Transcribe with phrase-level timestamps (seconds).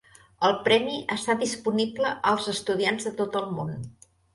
[0.47, 3.75] El premi està disponible als estudiants de tot el món.